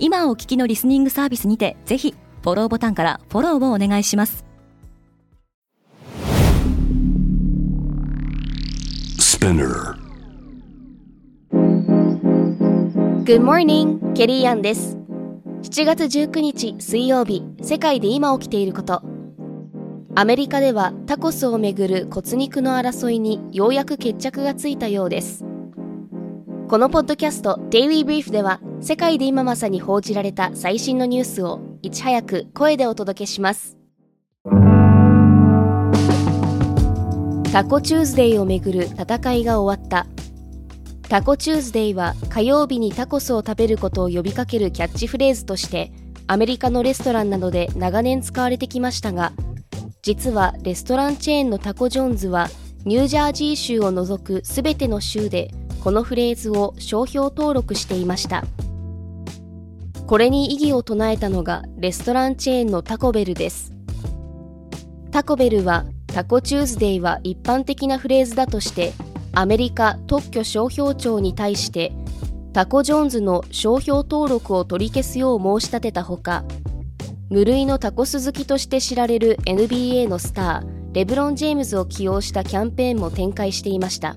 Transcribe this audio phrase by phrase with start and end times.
[0.00, 4.44] 今お聞きのリスニングサービスにてぜひフォローボタンからフォローをお願いします。
[13.24, 14.96] Good morning, ケリーアンです。
[15.62, 19.02] 7月19日水曜日世界で今起きていること。
[20.14, 25.44] アメリカではタコスをめぐる骨肉の争いにようやく決着がついたようです
[26.68, 33.78] このポッドキャスト Daily Brief では世界で今まさに報じられた最新のニュースをいち早く声でお届けします。
[37.50, 40.06] タコチューズデイをめぐる戦いが終わった。
[41.08, 45.90] タコチューズデイは火曜日にタコスを食べることを呼びかけるキャッチフレーズとして
[46.26, 49.32] アメリカのレストランなどで長年使われてきましたが
[50.02, 52.48] 実はレストランチェーンのタコジョーンズは
[52.84, 55.50] ニュージャージー州を除く全ての州で
[55.82, 58.44] このフレーズを商標登録していました。
[60.06, 63.72] これに異議を唱えたのがレストランチェーンのタコベルです。
[65.10, 68.92] タコベルはタコチューズデイは一般的なフレーズだとして
[69.34, 71.92] アメリカ特許商標庁に対して
[72.52, 76.44] タコ・ジョーンズの商標登録を取り消すよう申し立てたほか
[77.28, 84.16] 無類のタコス好きとして知られる NBA のスターレブロン・ジェームズを起用したキャンペーンも展開していました。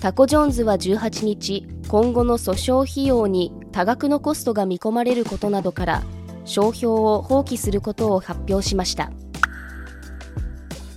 [0.00, 6.02] タコ・ジョーンズは18日今後の訴訟費用に多額のコストが見込まれることなどから
[6.46, 9.12] 商標を放棄することを発表しました。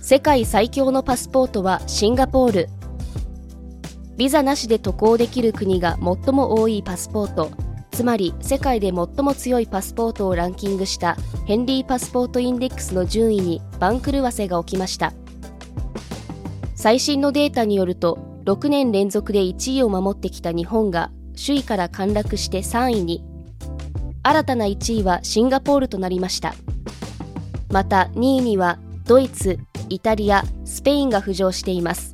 [0.00, 2.68] 世界最強のパスポートはシンガポール。
[4.16, 7.50] ビザなしで渡航できる国が最も多いパスポート
[7.90, 15.12] つまり世界で最も強いパスポートをランキングしたヘンリーパスポートインデックスの順位に番狂わせが起きました。
[16.74, 23.24] 最新のデータによると6年連続で1位を守ってきた日本が首位から陥落して3位に。
[24.22, 26.54] 新たな1位はシンガポールとなりました。
[27.70, 32.12] また2位にはドイツイタリアスペインが浮上しています。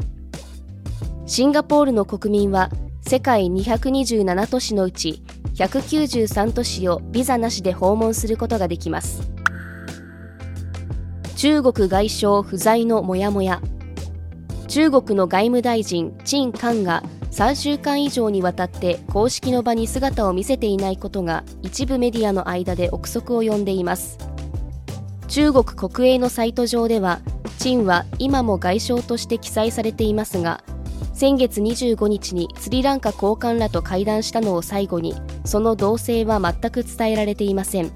[1.27, 2.71] シンガポールの国民は
[3.03, 5.23] 世界227都市のうち
[5.55, 9.29] 193都市をビザなしで訪問することができます。
[11.35, 13.61] 中国外相不在のモヤモヤ。
[14.71, 24.17] 中国の外務大臣陳カが3週間以上にわたって公式の場に姿を見せていないことが一部メディアの間で憶測を呼んでいます。
[25.27, 27.19] 中国国営のサイト上では
[27.59, 30.63] 陳は今も外相として記載されていますが
[31.15, 37.91] 先月25日にスリランカ高官らと会談したのを最後にその動静は全く伝えられていません。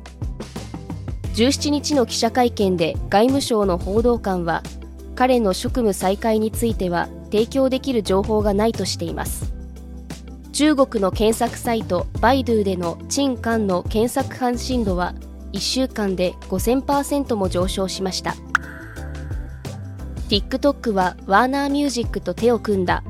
[1.36, 4.64] 17日の記者会見で外務省の報道官は
[5.14, 9.52] 彼の職務再開については提供できる情報がないとしています。
[10.52, 15.14] 中国の検索サイトバイドゥでの陳官の検索関心度は
[15.52, 18.34] 1週間で5000%も上昇しました。
[20.28, 23.02] TikTok はワーナーミュージックと手を組んだ。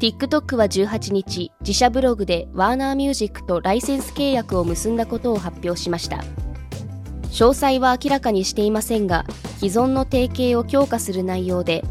[0.00, 6.24] TikTok は18日、自社ブログでワーナーミュージックとライセンス契約を結んだことを発表しました。
[7.30, 9.26] 詳細は明らかにしていませんが、
[9.60, 11.84] 既存の提携を強化する内容で、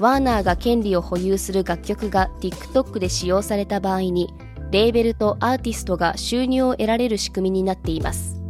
[0.00, 4.34] ワーナーが権利を保有する楽曲が TikTok で使用された場合に、
[4.72, 8.40] レーベルとアーティストが収入を得られる仕組みになっています。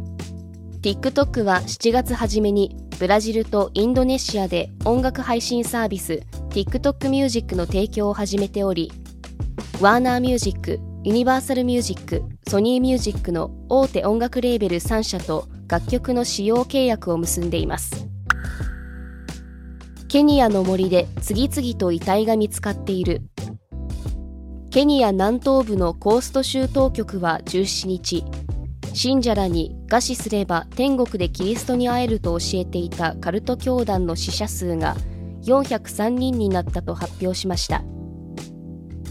[0.81, 8.91] TikTok は7月初めにブラジルとインドネシアで音楽配信サービス TikTok ミュージックの提供を始めており
[9.79, 18.12] ワーナーミュージック、ユニバーサルミュージック、ソニーミュージックの大手音楽レーベル3社と楽曲の使用契約を結んでいます。
[20.13, 23.23] ケニアの森で次々と遺体が見つかっている。
[24.69, 28.23] ケニア南東部のコースト州当局は17日、
[28.93, 34.95] 信者らに餓死すれば天国でキリストに会えると教えていたカルト教団の死者数が
[35.45, 37.83] 403人になったと発表しました。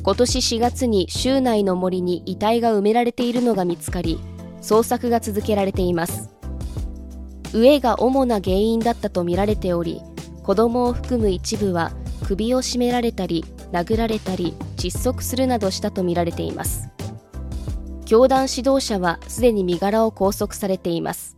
[0.05, 4.21] 今年4月に州内の森に遺体が埋められているのが見つかり
[4.61, 6.31] 捜索が続けられています
[7.47, 10.01] 飢えが主な原因だったとみられており
[10.43, 11.93] 子供を含む一部は
[12.27, 16.89] 首を絞められたり殴られたり窒息するなどしたとみられています。
[18.05, 21.37] 教団指導者はすでに身柄を拘束されています。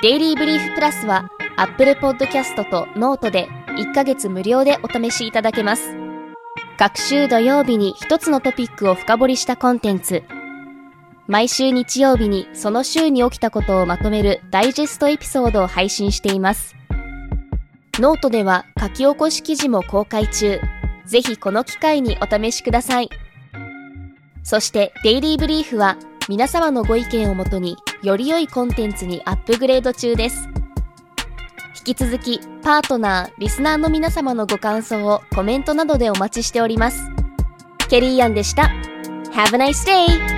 [0.00, 5.96] デイリーブリーフプラスは Apple Podcast と Note で1ヶ月無料でお試しいただけます。
[6.78, 10.22] 各週土曜日に一つのトピックを深掘りしたコンテンツ
[11.28, 16.74] 毎週日曜日にその週に起きたことをまとめるダイジェストエピソードを配信しています
[18.00, 20.60] ノートでは書き起こし記事も公開中
[21.08, 23.08] ぜひこの機会にお試しください。
[24.44, 25.96] そしてデイリーブリーフは
[26.28, 30.48] 皆様のご意見をもとにより良いコンテンツにアップグレード中です。
[31.78, 37.08] 引き続きパートナー、リスナーの皆様のご感想をコメントなどでお待ちしております。
[37.88, 38.70] ケリーアンでした。
[39.32, 40.37] Have a nice day!